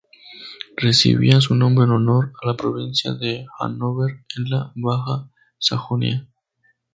[0.77, 6.27] Recibía su nombre en honor a la provincia de Hannover en la Baja Sajonia.